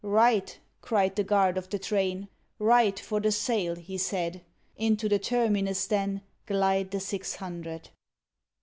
Right! 0.03 0.57
cried 0.81 1.15
the 1.15 1.23
guard 1.23 1.59
of 1.59 1.69
the 1.69 1.77
train; 1.77 2.27
Right! 2.57 2.99
for 2.99 3.19
the 3.19 3.31
Sale, 3.31 3.75
he 3.75 3.99
said. 3.99 4.43
Into 4.75 5.07
the 5.07 5.19
Terminus 5.19 5.85
then 5.85 6.21
Glide 6.47 6.89
the 6.89 6.99
six 6.99 7.35
hundred. 7.35 7.89